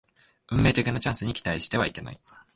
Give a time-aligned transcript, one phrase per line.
[0.51, 2.19] 運命的なチャンスに期待してはいけない